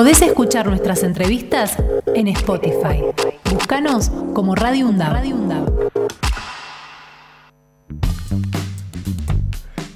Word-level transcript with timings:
Podés 0.00 0.22
escuchar 0.22 0.66
nuestras 0.66 1.02
entrevistas 1.02 1.76
en 2.14 2.28
Spotify. 2.28 3.02
Búscanos 3.52 4.10
como 4.32 4.54
Radio 4.54 4.86
UNDAB. 4.86 5.90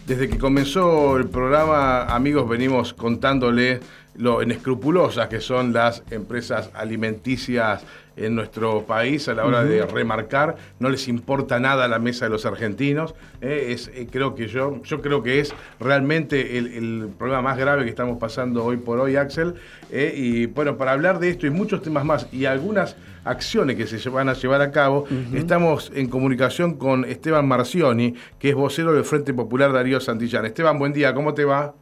Desde 0.07 0.29
que 0.29 0.37
comenzó 0.37 1.17
el 1.17 1.31
programa, 1.31 2.03
amigos, 2.03 2.47
venimos 2.47 2.93
contándole 2.93 3.81
lo 4.17 4.43
inescrupulosas 4.43 5.29
que 5.29 5.41
son 5.41 5.73
las 5.73 6.03
empresas 6.11 6.71
alimenticias 6.75 7.85
en 8.17 8.35
nuestro 8.35 8.85
país 8.85 9.29
a 9.29 9.35
la 9.35 9.45
hora 9.45 9.65
de 9.65 9.85
remarcar, 9.87 10.57
no 10.79 10.89
les 10.89 11.09
importa 11.09 11.59
nada 11.59 11.89
la 11.89 11.99
mesa 11.99 12.27
de 12.27 12.31
los 12.31 12.47
argentinos. 12.47 13.15
Eh, 13.41 13.69
es, 13.71 13.89
eh, 13.89 14.07
creo 14.11 14.35
que 14.35 14.47
yo, 14.47 14.83
yo 14.83 15.01
creo 15.01 15.23
que 15.23 15.41
es 15.41 15.53
realmente 15.81 16.59
el, 16.59 17.09
problema 17.19 17.43
más 17.43 17.59
grave 17.59 17.85
que 17.85 17.91
estamos 17.91 18.19
pasando 18.19 18.65
hoy 18.65 18.77
por 18.77 19.01
hoy, 19.01 19.17
Axel. 19.17 19.55
Eh, 19.91 20.15
y 20.17 20.47
bueno, 20.47 20.77
para 20.77 20.93
hablar 20.93 21.19
de 21.19 21.31
esto 21.31 21.47
y 21.47 21.51
muchos 21.51 21.83
temas 21.83 22.05
más 22.05 22.29
y 22.33 22.45
algunas 22.45 22.97
acciones 23.25 23.77
que 23.77 23.87
se 23.87 24.09
van 24.11 24.29
a 24.29 24.35
llevar 24.35 24.61
a 24.61 24.71
cabo, 24.71 25.07
estamos 25.33 25.91
en 25.95 26.09
comunicación 26.09 26.75
con 26.75 27.07
Esteban 27.07 27.49
Marcioni, 27.49 28.15
que 28.39 28.51
es 28.51 28.55
vocero 28.55 28.93
del 28.93 29.05
Frente 29.05 29.33
Popular 29.33 29.73
Darío 29.73 29.99
Santillán. 29.99 30.45
Esteban, 30.45 30.79
buen 30.79 30.93
día, 30.93 31.15
¿cómo 31.15 31.33
te 31.33 31.45
va? 31.45 31.75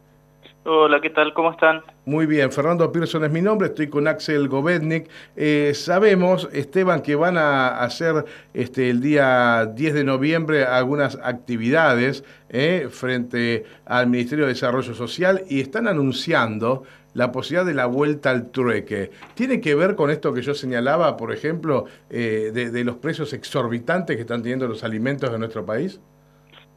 Hola, 0.65 1.01
¿qué 1.01 1.09
tal? 1.09 1.33
¿Cómo 1.33 1.51
están? 1.51 1.81
Muy 2.05 2.25
bien, 2.25 2.49
Fernando 2.49 2.89
Pearson 2.89 3.25
es 3.25 3.31
mi 3.31 3.41
nombre, 3.41 3.67
estoy 3.67 3.89
con 3.89 4.07
Axel 4.07 4.47
Govetnik. 4.47 5.09
Eh, 5.35 5.73
sabemos, 5.75 6.47
Esteban, 6.53 7.01
que 7.01 7.15
van 7.15 7.37
a 7.37 7.81
hacer 7.81 8.23
este, 8.53 8.89
el 8.89 9.01
día 9.01 9.65
10 9.65 9.93
de 9.93 10.03
noviembre 10.05 10.63
algunas 10.63 11.19
actividades 11.21 12.23
eh, 12.47 12.87
frente 12.89 13.65
al 13.85 14.07
Ministerio 14.07 14.45
de 14.45 14.53
Desarrollo 14.53 14.93
Social 14.93 15.43
y 15.49 15.59
están 15.59 15.85
anunciando 15.85 16.83
la 17.13 17.33
posibilidad 17.33 17.65
de 17.65 17.73
la 17.73 17.87
vuelta 17.87 18.29
al 18.29 18.49
trueque. 18.51 19.11
¿Tiene 19.33 19.59
que 19.59 19.75
ver 19.75 19.95
con 19.95 20.11
esto 20.11 20.33
que 20.33 20.43
yo 20.43 20.53
señalaba, 20.53 21.17
por 21.17 21.33
ejemplo, 21.33 21.87
eh, 22.09 22.51
de 22.53 22.83
los 22.85 22.95
precios 22.95 23.33
exorbitantes 23.33 24.15
que 24.15 24.21
están 24.21 24.41
teniendo 24.41 24.69
los 24.69 24.85
alimentos 24.85 25.29
de 25.29 25.39
nuestro 25.39 25.65
país? 25.65 25.99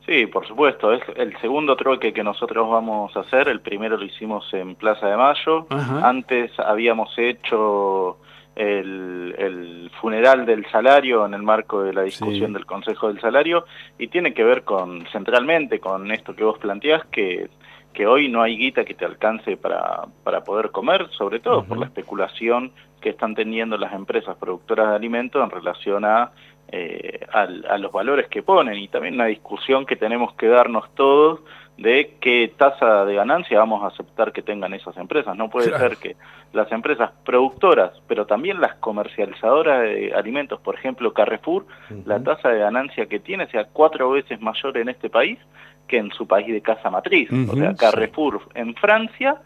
Sí, 0.07 0.27
por 0.27 0.47
supuesto. 0.47 0.93
Es 0.93 1.03
el 1.17 1.37
segundo 1.41 1.77
trueque 1.77 2.12
que 2.12 2.23
nosotros 2.23 2.69
vamos 2.71 3.17
a 3.17 3.21
hacer. 3.21 3.49
El 3.49 3.61
primero 3.61 3.97
lo 3.97 4.05
hicimos 4.05 4.53
en 4.55 4.77
Plaza 4.77 5.09
de 5.09 5.17
Mayo. 5.17 5.67
Antes 6.03 6.53
habíamos 6.61 7.13
hecho 7.19 8.19
el, 8.55 9.91
funeral 10.01 10.47
del 10.47 10.65
salario 10.71 11.27
en 11.27 11.35
el 11.35 11.43
marco 11.43 11.83
de 11.83 11.93
la 11.93 12.03
discusión 12.03 12.53
del 12.53 12.67
Consejo 12.67 13.09
del 13.09 13.21
Salario 13.21 13.67
y 13.98 14.09
tiene 14.09 14.33
que 14.33 14.45
ver 14.45 14.63
con 14.63 15.07
centralmente 15.13 15.81
con 15.81 16.11
esto 16.11 16.35
que 16.35 16.45
vos 16.45 16.59
planteás 16.59 17.05
que 17.07 17.48
que 17.97 18.07
hoy 18.07 18.29
no 18.29 18.43
hay 18.43 18.59
guita 18.59 18.85
que 18.85 18.93
te 18.93 19.07
alcance 19.07 19.57
para, 19.57 20.05
para 20.23 20.45
poder 20.45 20.70
comer, 20.70 21.09
sobre 21.13 21.41
todo 21.41 21.65
por 21.65 21.79
la 21.79 21.87
especulación 21.87 22.73
que 23.01 23.09
están 23.09 23.35
teniendo 23.35 23.79
las 23.79 23.95
empresas 23.95 24.37
productoras 24.37 24.91
de 24.91 24.97
alimentos 24.97 25.43
en 25.43 25.48
relación 25.48 26.05
a 26.05 26.31
eh, 26.72 27.20
a, 27.33 27.78
los 27.78 27.92
valores 27.92 28.28
que 28.28 28.42
ponen 28.42 28.75
y 28.75 28.89
también 28.89 29.14
una 29.14 29.27
discusión 29.27 29.86
que 29.86 29.97
tenemos 29.97 30.34
que 30.34 30.48
darnos 30.48 30.92
todos 30.95 31.41
de 31.78 32.17
qué 32.20 32.53
tasa 32.56 33.05
de 33.05 33.14
ganancia 33.14 33.58
vamos 33.58 33.84
a 33.84 33.89
aceptar 33.89 34.33
que 34.33 34.42
tengan 34.42 34.75
esas 34.75 34.97
empresas. 34.97 35.36
No 35.36 35.48
puede 35.48 35.77
ser 35.77 35.97
que 35.98 36.17
las 36.53 36.70
empresas 36.73 37.11
productoras, 37.25 37.92
pero 38.08 38.27
también 38.27 38.61
las 38.61 38.75
comercializadoras 38.77 39.83
de 39.83 40.12
alimentos, 40.14 40.58
por 40.61 40.75
ejemplo 40.75 41.12
Carrefour, 41.12 41.67
la 42.05 42.20
tasa 42.23 42.48
de 42.48 42.61
ganancia 42.61 43.06
que 43.06 43.20
tiene 43.20 43.47
sea 43.48 43.67
cuatro 43.67 44.11
veces 44.11 44.41
mayor 44.41 44.77
en 44.78 44.89
este 44.89 45.11
país 45.11 45.39
que 45.86 45.98
en 45.98 46.11
su 46.12 46.27
país 46.27 46.48
de 46.48 46.62
casa 46.62 46.91
matriz. 46.91 47.30
o 47.30 47.55
sea, 47.55 47.75
Carrefour 47.75 48.41
en 48.55 48.75
Francia, 48.75 49.36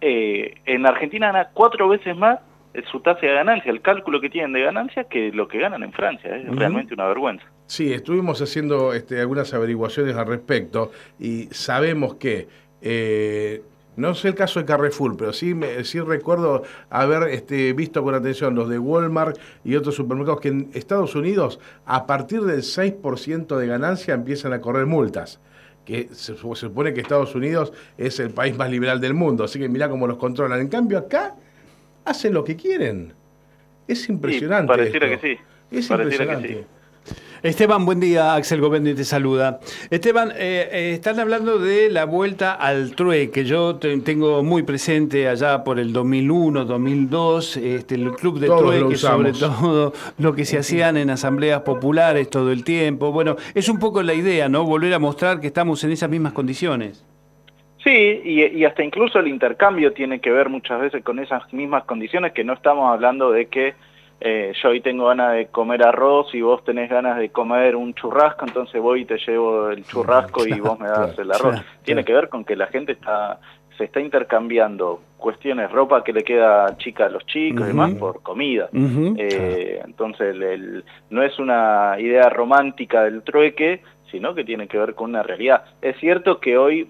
eh, 0.00 0.54
en 0.64 0.86
Argentina 0.86 1.26
gana 1.26 1.48
cuatro 1.52 1.88
veces 1.88 2.16
más 2.16 2.38
su 2.90 3.00
tasa 3.00 3.20
de 3.20 3.34
ganancia, 3.34 3.70
el 3.70 3.82
cálculo 3.82 4.20
que 4.20 4.30
tienen 4.30 4.52
de 4.52 4.62
ganancia 4.62 5.04
que 5.04 5.30
lo 5.32 5.48
que 5.48 5.58
ganan 5.58 5.82
en 5.82 5.92
Francia. 5.92 6.36
Es 6.36 6.46
realmente 6.56 6.94
una 6.94 7.06
vergüenza. 7.06 7.44
Sí, 7.66 7.92
estuvimos 7.92 8.40
haciendo 8.40 8.92
este, 8.92 9.20
algunas 9.20 9.52
averiguaciones 9.54 10.16
al 10.16 10.26
respecto 10.26 10.90
y 11.18 11.44
sabemos 11.50 12.14
que, 12.16 12.48
eh, 12.80 13.62
no 13.96 14.14
sé 14.14 14.28
el 14.28 14.34
caso 14.34 14.60
de 14.60 14.66
Carrefour, 14.66 15.16
pero 15.16 15.32
sí, 15.32 15.54
me, 15.54 15.84
sí 15.84 16.00
recuerdo 16.00 16.62
haber 16.88 17.28
este, 17.28 17.72
visto 17.74 18.02
con 18.02 18.14
atención 18.14 18.54
los 18.54 18.68
de 18.68 18.78
Walmart 18.78 19.38
y 19.64 19.76
otros 19.76 19.94
supermercados 19.94 20.40
que 20.40 20.48
en 20.48 20.70
Estados 20.74 21.14
Unidos 21.14 21.60
a 21.84 22.06
partir 22.06 22.42
del 22.42 22.62
6% 22.62 23.56
de 23.56 23.66
ganancia 23.66 24.14
empiezan 24.14 24.52
a 24.54 24.60
correr 24.60 24.86
multas 24.86 25.40
que 25.84 26.08
se, 26.12 26.36
supone 26.36 26.94
que 26.94 27.00
Estados 27.00 27.34
Unidos 27.34 27.72
es 27.98 28.20
el 28.20 28.30
país 28.30 28.56
más 28.56 28.70
liberal 28.70 29.00
del 29.00 29.14
mundo, 29.14 29.44
así 29.44 29.58
que 29.58 29.68
mira 29.68 29.88
cómo 29.88 30.06
los 30.06 30.16
controlan. 30.16 30.60
En 30.60 30.68
cambio 30.68 30.98
acá 30.98 31.34
hacen 32.04 32.34
lo 32.34 32.44
que 32.44 32.56
quieren. 32.56 33.12
Es 33.88 34.08
impresionante. 34.08 34.68
pareciera 34.68 35.08
que 35.08 35.18
sí. 35.18 35.38
Es 35.70 35.90
impresionante. 35.90 36.66
Esteban, 37.42 37.84
buen 37.84 37.98
día. 37.98 38.36
Axel 38.36 38.60
Govendi 38.60 38.94
te 38.94 39.04
saluda. 39.04 39.58
Esteban, 39.90 40.30
eh, 40.30 40.68
eh, 40.70 40.92
están 40.94 41.18
hablando 41.18 41.58
de 41.58 41.90
la 41.90 42.04
vuelta 42.04 42.52
al 42.52 42.94
trueque. 42.94 43.44
Yo 43.44 43.76
tengo 43.76 44.44
muy 44.44 44.62
presente 44.62 45.28
allá 45.28 45.64
por 45.64 45.80
el 45.80 45.92
2001, 45.92 46.64
2002, 46.64 47.56
este, 47.56 47.96
el 47.96 48.12
club 48.12 48.38
de 48.38 48.46
trueque, 48.46 48.96
sobre 48.96 49.32
todo 49.32 49.92
lo 50.18 50.34
que 50.34 50.44
se 50.44 50.56
hacían 50.56 50.96
en 50.96 51.10
asambleas 51.10 51.62
populares 51.62 52.30
todo 52.30 52.52
el 52.52 52.62
tiempo. 52.62 53.10
Bueno, 53.10 53.36
es 53.54 53.68
un 53.68 53.80
poco 53.80 54.04
la 54.04 54.14
idea, 54.14 54.48
¿no? 54.48 54.64
Volver 54.64 54.94
a 54.94 55.00
mostrar 55.00 55.40
que 55.40 55.48
estamos 55.48 55.82
en 55.82 55.90
esas 55.90 56.08
mismas 56.08 56.34
condiciones. 56.34 57.02
Sí, 57.84 58.20
y, 58.24 58.64
hasta 58.64 58.84
incluso 58.84 59.18
el 59.18 59.26
intercambio 59.26 59.92
tiene 59.92 60.20
que 60.20 60.30
ver 60.30 60.48
muchas 60.48 60.80
veces 60.80 61.02
con 61.02 61.18
esas 61.18 61.52
mismas 61.52 61.84
condiciones 61.84 62.32
que 62.32 62.44
no 62.44 62.52
estamos 62.52 62.92
hablando 62.92 63.32
de 63.32 63.46
que 63.46 63.74
eh, 64.20 64.52
yo 64.62 64.68
hoy 64.68 64.80
tengo 64.80 65.06
ganas 65.06 65.34
de 65.34 65.46
comer 65.46 65.84
arroz 65.84 66.32
y 66.32 66.42
vos 66.42 66.62
tenés 66.64 66.88
ganas 66.88 67.18
de 67.18 67.30
comer 67.30 67.74
un 67.74 67.92
churrasco, 67.94 68.46
entonces 68.46 68.80
voy 68.80 69.00
y 69.00 69.04
te 69.04 69.18
llevo 69.18 69.70
el 69.70 69.84
churrasco 69.84 70.46
y 70.46 70.60
vos 70.60 70.78
me 70.78 70.86
das 70.86 71.18
el 71.18 71.32
arroz. 71.32 71.60
tiene 71.82 72.04
que 72.04 72.12
ver 72.12 72.28
con 72.28 72.44
que 72.44 72.54
la 72.54 72.68
gente 72.68 72.92
está 72.92 73.40
se 73.76 73.84
está 73.84 74.00
intercambiando 74.00 75.00
cuestiones, 75.16 75.70
ropa 75.70 76.04
que 76.04 76.12
le 76.12 76.22
queda 76.22 76.76
chica 76.76 77.06
a 77.06 77.08
los 77.08 77.24
chicos 77.26 77.64
y 77.64 77.68
demás 77.68 77.94
por 77.94 78.22
comida. 78.22 78.68
Eh, 78.72 79.80
entonces 79.84 80.36
el, 80.36 80.84
no 81.10 81.22
es 81.22 81.38
una 81.38 81.96
idea 81.98 82.28
romántica 82.28 83.04
del 83.04 83.22
trueque, 83.22 83.82
sino 84.10 84.34
que 84.34 84.44
tiene 84.44 84.68
que 84.68 84.78
ver 84.78 84.94
con 84.94 85.10
una 85.10 85.22
realidad. 85.22 85.64
Es 85.80 85.96
cierto 85.98 86.38
que 86.38 86.58
hoy 86.58 86.88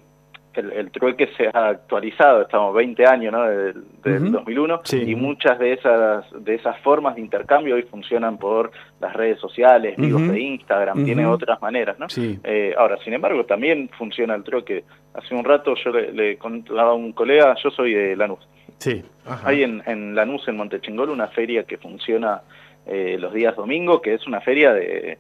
el, 0.61 0.91
trueque 0.91 1.29
se 1.37 1.49
ha 1.53 1.69
actualizado, 1.69 2.43
estamos 2.43 2.75
20 2.75 3.07
años 3.07 3.33
¿no? 3.33 3.43
del, 3.45 4.33
2001 4.33 4.83
y 4.93 5.15
muchas 5.15 5.59
de 5.59 5.73
esas 5.73 6.25
de 6.45 6.55
esas 6.55 6.79
formas 6.81 7.15
de 7.15 7.21
intercambio 7.21 7.75
hoy 7.75 7.83
funcionan 7.83 8.39
por 8.39 8.71
las 9.01 9.13
redes 9.15 9.39
sociales, 9.41 9.97
vivos 9.97 10.29
de 10.29 10.41
Instagram, 10.41 11.05
tiene 11.05 11.27
otras 11.27 11.61
maneras. 11.61 11.99
¿no? 11.99 12.07
Eh, 12.17 12.75
ahora, 12.77 12.99
sin 13.05 13.15
embargo, 13.15 13.45
también 13.45 13.91
funciona 13.97 14.35
el 14.35 14.43
trueque. 14.43 14.85
Hace 15.15 15.35
un 15.35 15.45
rato 15.45 15.75
yo 15.75 15.91
le, 15.91 16.39
contaba 16.39 16.91
a 16.91 16.95
un 16.95 17.13
colega, 17.13 17.55
yo 17.63 17.71
soy 17.71 17.95
de 17.95 18.17
Lanús. 18.17 18.47
Sí. 18.79 19.03
Hay 19.45 19.63
en, 19.63 19.83
en 19.87 20.15
Lanús, 20.15 20.47
en 20.49 20.57
Montechingol, 20.57 21.11
una 21.11 21.29
feria 21.29 21.65
que 21.65 21.79
funciona 21.79 22.43
eh, 22.87 23.17
los 23.19 23.33
días 23.33 23.55
domingos, 23.55 24.01
que 24.03 24.15
es 24.15 24.27
una 24.27 24.41
feria 24.41 24.73
de 24.73 25.19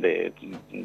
de 0.00 0.32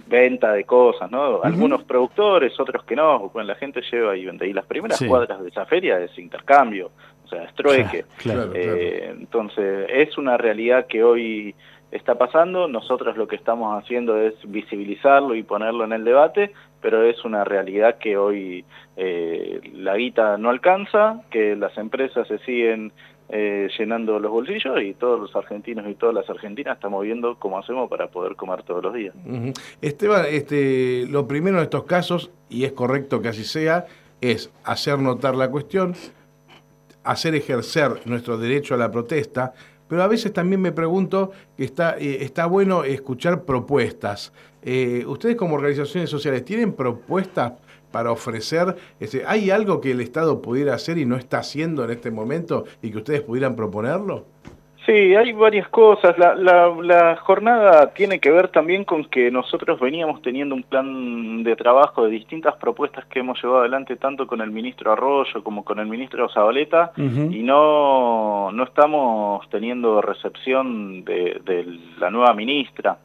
venta 0.07 0.53
de 0.53 0.63
cosas, 0.63 1.09
¿no? 1.11 1.41
Algunos 1.43 1.83
productores, 1.83 2.59
otros 2.59 2.83
que 2.83 2.95
no, 2.95 3.29
bueno, 3.29 3.47
la 3.47 3.55
gente 3.55 3.81
lleva 3.91 4.15
y 4.15 4.25
vende. 4.25 4.47
Y 4.47 4.53
las 4.53 4.65
primeras 4.65 5.01
cuadras 5.03 5.41
de 5.41 5.49
esa 5.49 5.65
feria 5.65 5.99
es 5.99 6.17
intercambio, 6.17 6.91
o 7.23 7.27
sea, 7.27 7.43
es 7.43 7.53
trueque. 7.55 8.05
Eh, 8.53 9.13
entonces, 9.17 9.87
es 9.89 10.17
una 10.17 10.37
realidad 10.37 10.87
que 10.87 11.03
hoy 11.03 11.55
está 11.91 12.15
pasando, 12.15 12.67
nosotros 12.67 13.15
lo 13.15 13.27
que 13.27 13.35
estamos 13.35 13.81
haciendo 13.81 14.19
es 14.19 14.33
visibilizarlo 14.45 15.35
y 15.35 15.43
ponerlo 15.43 15.85
en 15.85 15.93
el 15.93 16.03
debate, 16.03 16.51
pero 16.81 17.03
es 17.03 17.23
una 17.23 17.43
realidad 17.43 17.97
que 17.97 18.17
hoy 18.17 18.65
eh, 18.97 19.61
la 19.73 19.95
guita 19.95 20.37
no 20.37 20.49
alcanza, 20.49 21.21
que 21.31 21.55
las 21.55 21.77
empresas 21.77 22.27
se 22.27 22.37
siguen 22.39 22.91
eh, 23.29 23.69
llenando 23.77 24.19
los 24.19 24.31
bolsillos 24.31 24.81
y 24.81 24.93
todos 24.93 25.19
los 25.19 25.35
argentinos 25.35 25.87
y 25.89 25.95
todas 25.95 26.13
las 26.13 26.29
argentinas 26.29 26.75
estamos 26.75 27.03
viendo 27.03 27.37
cómo 27.39 27.57
hacemos 27.57 27.89
para 27.89 28.07
poder 28.07 28.35
comer 28.35 28.63
todos 28.63 28.83
los 28.83 28.93
días. 28.93 29.15
Esteban, 29.81 30.25
este, 30.29 31.07
lo 31.07 31.27
primero 31.27 31.57
en 31.57 31.63
estos 31.63 31.85
casos, 31.85 32.31
y 32.49 32.65
es 32.65 32.73
correcto 32.73 33.21
que 33.21 33.29
así 33.29 33.43
sea, 33.43 33.87
es 34.21 34.51
hacer 34.63 34.99
notar 34.99 35.35
la 35.35 35.49
cuestión, 35.49 35.95
hacer 37.03 37.35
ejercer 37.35 38.01
nuestro 38.05 38.37
derecho 38.37 38.75
a 38.75 38.77
la 38.77 38.91
protesta, 38.91 39.53
pero 39.87 40.03
a 40.03 40.07
veces 40.07 40.33
también 40.33 40.61
me 40.61 40.71
pregunto 40.71 41.31
que 41.57 41.63
está, 41.63 41.97
eh, 41.97 42.23
está 42.23 42.45
bueno 42.47 42.83
escuchar 42.83 43.43
propuestas. 43.43 44.33
Eh, 44.63 45.03
¿Ustedes 45.07 45.35
como 45.35 45.55
organizaciones 45.55 46.09
sociales 46.09 46.43
tienen 46.43 46.73
propuestas 46.73 47.53
para 47.95 48.11
ofrecer? 48.11 48.75
Este, 48.99 49.23
¿Hay 49.25 49.51
algo 49.51 49.79
que 49.79 49.91
el 49.91 50.01
Estado 50.01 50.41
pudiera 50.41 50.73
hacer 50.73 50.97
y 50.97 51.05
no 51.05 51.15
está 51.15 51.37
haciendo 51.37 51.85
en 51.85 51.91
este 51.91 52.11
momento 52.11 52.65
y 52.81 52.91
que 52.91 52.97
ustedes 52.97 53.21
pudieran 53.21 53.55
proponerlo? 53.55 54.25
Sí, 54.85 55.15
hay 55.15 55.31
varias 55.31 55.69
cosas. 55.69 56.17
La, 56.17 56.35
la, 56.35 57.15
jornada 57.15 57.93
tiene 57.93 58.19
que 58.19 58.31
ver 58.31 58.49
también 58.49 58.83
con 58.83 59.05
que 59.05 59.31
nosotros 59.31 59.79
veníamos 59.79 60.21
teniendo 60.21 60.55
un 60.55 60.63
plan 60.63 61.41
de 61.45 61.55
trabajo 61.55 62.03
de 62.03 62.11
distintas 62.11 62.57
propuestas 62.57 63.05
que 63.05 63.19
hemos 63.19 63.41
llevado 63.41 63.61
adelante 63.61 63.95
tanto 63.95 64.27
con 64.27 64.41
el 64.41 64.51
ministro 64.51 64.91
Arroyo 64.91 65.41
como 65.41 65.63
con 65.63 65.79
el 65.79 65.87
ministro 65.87 66.27
Zabaleta 66.27 66.91
y 66.97 67.43
no, 67.43 68.51
no 68.51 68.63
estamos 68.65 69.49
teniendo 69.49 70.01
recepción 70.01 71.05
de, 71.05 71.41
la 71.97 72.09
nueva 72.09 72.33
ministra. 72.33 72.97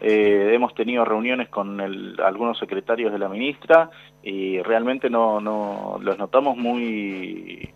Eh, 0.00 0.50
hemos 0.52 0.74
tenido 0.74 1.04
reuniones 1.04 1.48
con 1.48 1.80
algunos 1.80 2.58
secretarios 2.58 3.12
de 3.12 3.18
la 3.18 3.28
ministra 3.28 3.90
y 4.22 4.60
realmente 4.62 5.08
no, 5.08 5.40
no 5.40 5.98
los 6.00 6.18
notamos 6.18 6.56
muy 6.56 7.70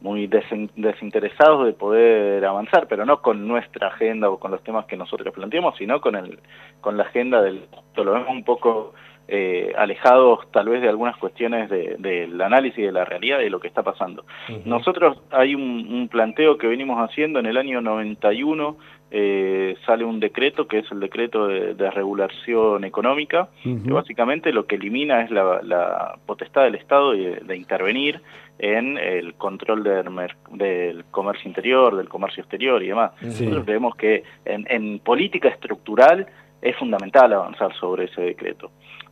muy 0.00 0.26
desinteresados 0.26 1.64
de 1.64 1.72
poder 1.72 2.44
avanzar, 2.44 2.86
pero 2.88 3.06
no 3.06 3.22
con 3.22 3.48
nuestra 3.48 3.88
agenda 3.88 4.28
o 4.28 4.38
con 4.38 4.50
los 4.50 4.62
temas 4.62 4.84
que 4.84 4.98
nosotros 4.98 5.32
planteamos, 5.32 5.78
sino 5.78 6.02
con 6.02 6.14
el 6.14 6.40
con 6.82 6.98
la 6.98 7.04
agenda 7.04 7.40
del 7.40 7.62
lo 7.96 8.12
vemos 8.12 8.28
un 8.28 8.44
poco 8.44 8.92
eh, 9.26 9.72
alejados 9.78 10.40
tal 10.50 10.68
vez 10.68 10.82
de 10.82 10.90
algunas 10.90 11.16
cuestiones 11.16 11.70
del 11.70 12.38
análisis 12.42 12.84
de 12.84 12.92
la 12.92 13.06
realidad 13.06 13.38
de 13.38 13.48
lo 13.48 13.58
que 13.58 13.68
está 13.68 13.82
pasando. 13.82 14.26
Nosotros 14.66 15.18
hay 15.30 15.54
un, 15.54 16.08
planteo 16.10 16.58
que 16.58 16.66
venimos 16.66 16.98
haciendo 16.98 17.38
en 17.38 17.46
el 17.46 17.56
año 17.56 17.80
91, 17.80 18.76
eh, 19.16 19.76
sale 19.86 20.04
un 20.04 20.18
decreto 20.18 20.66
que 20.66 20.78
es 20.78 20.90
el 20.90 20.98
decreto 20.98 21.46
de, 21.46 21.90
regulación 21.92 22.82
económica, 22.82 23.48
que 23.62 23.92
básicamente 23.92 24.52
lo 24.52 24.66
que 24.66 24.74
elimina 24.74 25.22
es 25.22 25.30
la, 25.30 26.18
potestad 26.26 26.64
del 26.64 26.74
Estado 26.74 27.12
de, 27.12 27.56
intervenir 27.56 28.20
en 28.58 28.98
el 28.98 29.34
control 29.34 29.84
del, 29.84 31.04
comercio 31.12 31.48
interior, 31.48 31.96
del 31.96 32.08
comercio 32.08 32.40
exterior 32.40 32.82
y 32.82 32.88
demás. 32.88 33.12
Nosotros 33.22 33.64
creemos 33.64 33.94
que 33.94 34.24
en 34.46 34.98
política 34.98 35.48
estructural 35.48 36.26
es 36.64 36.74
fundamental 36.76 37.30
avanzar 37.32 37.74
sobre 37.74 38.06
ese 38.06 38.22
decreto. 38.22 38.70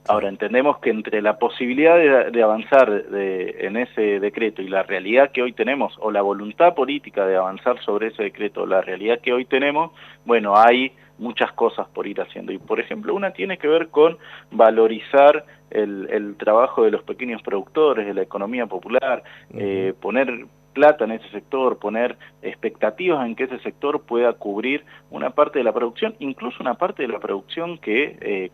Ahora, 0.09 0.29
entendemos 0.29 0.79
que 0.79 0.91
entre 0.91 1.21
la 1.21 1.39
posibilidad 1.39 1.97
de, 2.33 2.43
avanzar 2.43 3.05
en 3.13 3.77
ese 3.77 4.19
decreto 4.19 4.63
y 4.63 4.69
la 4.69 4.83
realidad 4.83 5.31
que 5.31 5.43
hoy 5.43 5.53
tenemos, 5.53 5.95
o 6.01 6.11
la 6.11 6.23
voluntad 6.23 6.75
política 6.75 7.25
de 7.27 7.37
avanzar 7.37 7.79
sobre 7.85 8.09
ese 8.09 8.25
decreto, 8.25 8.67
la 8.67 8.81
realidad 8.81 9.21
que 9.21 9.33
hoy 9.33 9.45
tenemos, 9.45 9.93
bueno, 10.25 10.57
hay 10.57 10.93
muchas 11.19 11.53
cosas 11.53 11.87
por 11.89 12.07
ir 12.07 12.21
haciendo. 12.21 12.53
Y, 12.53 12.59
por 12.59 12.81
ejemplo, 12.81 13.15
una 13.15 13.33
tiene 13.33 13.59
que 13.59 13.69
ver 13.69 13.89
con 13.89 14.17
valorizar 14.51 15.45
el, 15.71 16.35
trabajo 16.39 16.83
de 16.83 16.91
los 16.91 17.03
pequeños 17.05 17.43
productores, 17.43 18.07
de 18.07 18.15
la 18.15 18.23
economía 18.23 18.67
popular, 18.67 19.23
eh, 19.55 19.93
poner 20.01 20.47
plata 20.73 21.05
en 21.05 21.13
ese 21.13 21.29
sector, 21.31 21.79
poner 21.79 22.17
expectativas 22.43 23.27
en 23.27 23.37
que 23.37 23.45
ese 23.45 23.59
sector 23.61 24.03
pueda 24.03 24.33
cubrir 24.33 24.85
una 25.11 25.31
parte 25.31 25.59
de 25.59 25.65
la 25.65 25.73
producción, 25.73 26.15
incluso 26.19 26.59
una 26.61 26.75
parte 26.75 27.03
de 27.03 27.09
la 27.09 27.19
producción 27.19 27.79
que, 27.79 28.17
eh, 28.21 28.51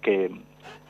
que 0.00 0.30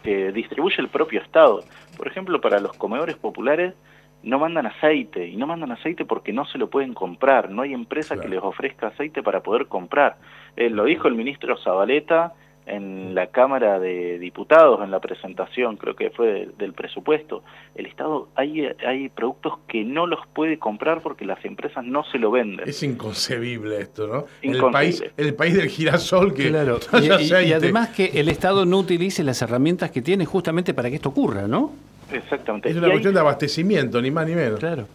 que 0.03 0.33
distribuye 0.33 0.77
el 0.79 0.89
propio 0.89 1.21
Estado. 1.21 1.63
Por 1.97 2.09
ejemplo, 2.09 2.41
para 2.41 2.59
los 2.61 2.73
comedores 2.73 3.17
populares 3.17 3.75
no 4.23 4.39
mandan 4.39 4.67
aceite, 4.67 5.27
y 5.27 5.37
no 5.37 5.47
mandan 5.47 5.73
aceite 5.73 6.05
porque 6.05 6.33
no 6.33 6.45
se 6.47 6.59
lo 6.59 6.71
pueden 6.71 6.95
comprar, 6.95 7.51
no 7.51 7.63
hay 7.63 7.73
empresa 7.73 8.19
que 8.21 8.29
les 8.29 8.41
ofrezca 8.41 8.89
aceite 8.89 9.23
para 9.23 9.43
poder 9.43 9.67
comprar. 9.67 10.17
Eh, 10.57 10.71
lo 10.71 10.85
dijo 10.85 11.09
el 11.09 11.15
ministro 11.15 11.57
Zabaleta 11.57 12.35
en 12.67 13.15
la 13.15 13.27
Cámara 13.29 13.79
de 13.79 14.19
Diputados, 14.19 14.81
en 14.83 14.91
la 14.91 15.01
presentación, 15.01 15.77
creo 15.77 15.97
que 15.97 16.11
fue 16.11 16.49
del 16.59 16.73
presupuesto, 16.73 17.43
el 17.75 17.87
Estado, 17.87 18.29
hay, 18.35 18.69
hay 18.87 19.09
productos 19.09 19.55
que 19.67 19.85
no 19.85 20.07
los 20.07 20.21
puede 20.33 20.59
comprar 20.59 21.03
porque 21.03 21.25
las 21.25 21.45
empresas 21.45 21.85
no 21.85 22.05
se 22.05 22.19
lo 22.19 22.31
venden. 22.31 22.69
Es 22.69 22.83
inconcebible 22.83 23.81
esto, 23.81 24.07
¿no? 24.07 24.27
El 24.43 24.61
país, 24.71 25.03
el 25.17 25.35
país 25.35 25.55
del 25.55 25.69
girasol 25.69 26.35
que... 26.35 26.49
Claro, 26.49 26.79
y, 27.03 27.53
además 27.53 27.91
que 27.91 28.07
el 28.15 28.29
Estado 28.29 28.65
no 28.65 28.79
utilice 28.79 29.25
las 29.25 29.43
herramientas 29.43 29.91
que 29.91 30.03
tiene 30.03 30.25
justamente 30.25 30.75
para 30.75 30.89
que 30.89 30.97
esto 30.97 31.09
ocurra, 31.09 31.49
¿no? 31.49 31.73
Exactamente. 32.13 32.69
Es 32.69 32.77
una 32.77 32.91
cuestión 32.91 33.15
de 33.15 33.21
abastecimiento, 33.21 34.01
ni 34.01 34.11
más 34.11 34.27
ni 34.27 34.35
menos. 34.35 34.61
Claro. 34.61 34.87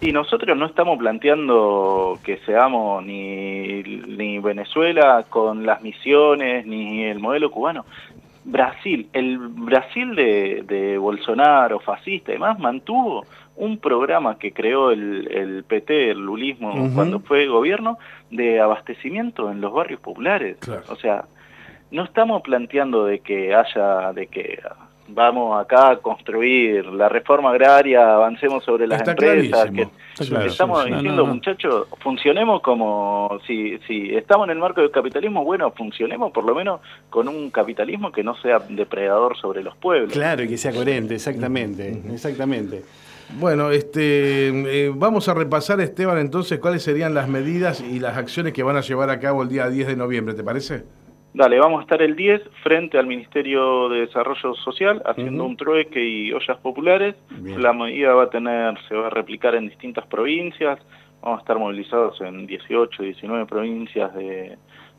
Y 0.00 0.12
nosotros 0.12 0.56
no 0.56 0.66
estamos 0.66 0.98
planteando 0.98 2.18
que 2.22 2.38
seamos 2.38 3.04
ni, 3.04 3.82
ni 3.82 4.38
Venezuela 4.38 5.24
con 5.28 5.64
las 5.64 5.82
misiones, 5.82 6.66
ni 6.66 7.04
el 7.04 7.20
modelo 7.20 7.50
cubano. 7.50 7.86
Brasil, 8.44 9.08
el 9.14 9.38
Brasil 9.38 10.14
de, 10.14 10.64
de 10.66 10.98
Bolsonaro, 10.98 11.80
fascista 11.80 12.32
y 12.32 12.34
demás, 12.34 12.58
mantuvo 12.58 13.24
un 13.56 13.78
programa 13.78 14.38
que 14.38 14.52
creó 14.52 14.90
el, 14.90 15.28
el 15.30 15.64
PT, 15.64 16.10
el 16.10 16.18
lulismo, 16.18 16.90
cuando 16.94 17.20
fue 17.20 17.46
gobierno, 17.46 17.98
de 18.30 18.60
abastecimiento 18.60 19.50
en 19.50 19.60
los 19.60 19.72
barrios 19.72 20.00
populares. 20.00 20.58
O 20.88 20.96
sea, 20.96 21.24
no 21.90 22.04
estamos 22.04 22.42
planteando 22.42 23.06
de 23.06 23.20
que 23.20 23.54
haya, 23.54 24.12
de 24.12 24.26
que 24.26 24.60
vamos 25.08 25.60
acá 25.60 25.90
a 25.90 25.96
construir 25.96 26.86
la 26.86 27.08
reforma 27.08 27.50
agraria, 27.50 28.14
avancemos 28.14 28.64
sobre 28.64 28.86
las 28.86 29.06
empresas. 29.06 29.70
Que, 29.70 29.88
estamos 30.46 30.84
diciendo, 30.84 31.26
muchachos, 31.26 31.86
funcionemos 32.00 32.62
como, 32.62 33.38
si, 33.46 33.78
si 33.86 34.14
estamos 34.14 34.46
en 34.46 34.52
el 34.52 34.58
marco 34.58 34.80
del 34.80 34.90
capitalismo, 34.90 35.44
bueno, 35.44 35.70
funcionemos 35.72 36.32
por 36.32 36.44
lo 36.44 36.54
menos 36.54 36.80
con 37.10 37.28
un 37.28 37.50
capitalismo 37.50 38.12
que 38.12 38.22
no 38.22 38.36
sea 38.36 38.60
depredador 38.68 39.36
sobre 39.36 39.62
los 39.62 39.76
pueblos. 39.76 40.12
Claro, 40.12 40.42
y 40.42 40.48
que 40.48 40.56
sea 40.56 40.72
coherente, 40.72 41.14
exactamente, 41.14 42.02
exactamente. 42.12 42.82
Bueno, 43.38 43.70
este, 43.70 44.48
eh, 44.48 44.92
vamos 44.94 45.28
a 45.28 45.34
repasar, 45.34 45.80
Esteban, 45.80 46.18
entonces, 46.18 46.58
cuáles 46.58 46.82
serían 46.82 47.14
las 47.14 47.28
medidas 47.28 47.80
y 47.80 47.98
las 47.98 48.16
acciones 48.16 48.52
que 48.52 48.62
van 48.62 48.76
a 48.76 48.80
llevar 48.80 49.10
a 49.10 49.18
cabo 49.18 49.42
el 49.42 49.48
día 49.48 49.68
10 49.68 49.88
de 49.88 49.96
noviembre, 49.96 50.34
¿te 50.34 50.44
parece? 50.44 50.84
Dale, 51.34 51.58
vamos 51.58 51.80
a 51.80 51.82
estar 51.82 52.00
el 52.00 52.14
10 52.14 52.42
frente 52.62 52.96
al 52.96 53.08
Ministerio 53.08 53.88
de 53.88 54.02
Desarrollo 54.02 54.54
Social 54.54 55.02
haciendo 55.04 55.44
un 55.44 55.56
trueque 55.56 56.00
y 56.00 56.32
ollas 56.32 56.58
populares. 56.58 57.16
La 57.58 57.72
medida 57.72 58.14
va 58.14 58.22
a 58.22 58.30
tener, 58.30 58.78
se 58.88 58.94
va 58.94 59.08
a 59.08 59.10
replicar 59.10 59.56
en 59.56 59.68
distintas 59.68 60.06
provincias. 60.06 60.78
Vamos 61.20 61.38
a 61.38 61.40
estar 61.40 61.58
movilizados 61.58 62.20
en 62.20 62.46
18, 62.46 63.02
19 63.02 63.46
provincias 63.46 64.14
de, 64.14 64.56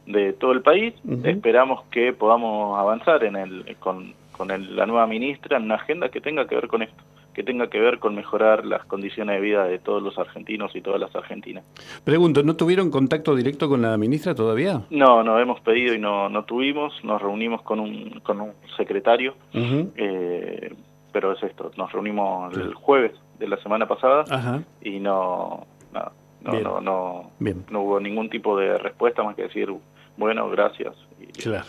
de 0.08 0.34
todo 0.34 0.52
el 0.52 0.62
país. 0.62 0.94
Esperamos 1.24 1.86
que 1.86 2.12
podamos 2.12 2.78
avanzar 2.78 3.24
en 3.24 3.38
el, 3.38 3.78
con, 3.80 4.14
con 4.34 4.50
la 4.50 4.86
nueva 4.86 5.08
ministra 5.08 5.56
en 5.56 5.64
una 5.64 5.76
agenda 5.76 6.10
que 6.10 6.20
tenga 6.20 6.46
que 6.48 6.56
ver 6.56 6.68
con 6.68 6.82
esto 6.82 7.02
que 7.36 7.44
tenga 7.44 7.70
que 7.70 7.80
ver 7.80 8.00
con 8.00 8.16
mejorar 8.16 8.66
las 8.66 8.86
condiciones 8.86 9.36
de 9.36 9.42
vida 9.42 9.66
de 9.66 9.78
todos 9.78 10.02
los 10.02 10.18
argentinos 10.18 10.76
y 10.76 10.82
todas 10.82 11.00
las 11.00 11.14
argentinas. 11.16 11.66
Pregunto, 12.04 12.42
¿no 12.44 12.56
tuvieron 12.56 12.90
contacto 12.90 13.36
directo 13.36 13.68
con 13.70 13.82
la 13.82 13.98
ministra 13.98 14.34
todavía? 14.34 14.82
No, 14.90 15.24
no 15.24 15.38
hemos 15.40 15.60
pedido 15.60 15.94
y 15.94 16.00
no, 16.00 16.30
no 16.30 16.46
tuvimos, 16.46 16.94
nos 17.04 17.22
reunimos 17.22 17.62
con 17.62 17.80
un, 17.80 18.22
con 18.24 18.42
un 18.42 18.54
secretario, 18.78 19.36
eh, 19.54 20.74
pero 21.12 21.34
es 21.34 21.44
esto, 21.44 21.72
nos 21.78 21.92
reunimos 21.92 22.56
el 22.58 22.74
jueves 22.74 23.12
de 23.38 23.48
la 23.48 23.58
semana 23.58 23.88
pasada 23.88 24.64
y 24.82 25.00
no, 25.00 25.68
no, 25.94 26.12
no, 26.42 26.82
no, 26.82 27.32
no, 27.70 27.82
hubo 27.82 28.00
ningún 28.00 28.30
tipo 28.30 28.58
de 28.58 28.78
respuesta 28.78 29.24
más 29.24 29.36
que 29.36 29.44
decir, 29.44 29.74
bueno, 30.18 30.50
gracias. 30.50 30.96
claro. 31.42 31.66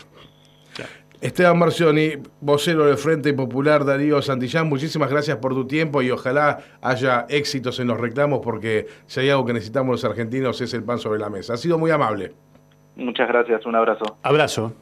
Esteban 1.19 1.57
Marcioni, 1.57 2.11
vocero 2.41 2.85
del 2.85 2.97
Frente 2.97 3.33
Popular 3.33 3.83
Darío 3.83 4.21
Santillán, 4.21 4.69
muchísimas 4.69 5.09
gracias 5.09 5.37
por 5.37 5.55
tu 5.55 5.65
tiempo 5.65 6.03
y 6.03 6.11
ojalá 6.11 6.59
haya 6.79 7.25
éxitos 7.29 7.79
en 7.79 7.87
los 7.87 7.99
reclamos 7.99 8.41
porque 8.43 8.85
si 9.07 9.21
hay 9.21 9.31
algo 9.31 9.43
que 9.43 9.53
necesitamos 9.53 10.03
los 10.03 10.05
argentinos 10.05 10.61
es 10.61 10.75
el 10.75 10.83
pan 10.83 10.99
sobre 10.99 11.19
la 11.19 11.31
mesa. 11.31 11.55
Ha 11.55 11.57
sido 11.57 11.79
muy 11.79 11.89
amable. 11.89 12.33
Muchas 12.95 13.27
gracias, 13.27 13.65
un 13.65 13.75
abrazo. 13.75 14.17
Abrazo. 14.21 14.73